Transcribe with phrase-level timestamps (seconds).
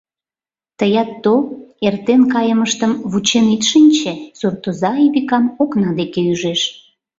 [0.79, 1.41] —Тыят тол,
[1.87, 6.61] эртен кайымыштым вучен ит шинче!— суртоза Айвикам окна деке ӱжеш.